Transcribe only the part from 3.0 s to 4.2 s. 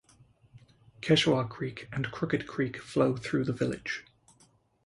through the village.